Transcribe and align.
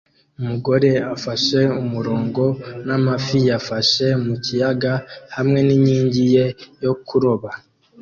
Umugore 0.39 0.89
afashe 1.15 1.59
umurongo 1.81 2.43
n'amafi 2.87 3.39
yafashe 3.49 4.05
mu 4.25 4.33
kiyaga 4.43 4.93
hamwe 5.35 5.59
n'inkingi 5.67 6.23
ye 6.35 6.45
yo 6.83 6.93
kuroba 7.07 7.49